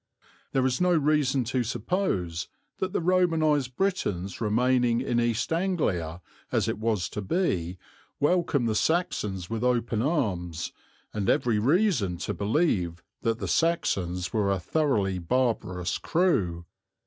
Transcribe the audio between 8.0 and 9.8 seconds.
welcomed the Saxons with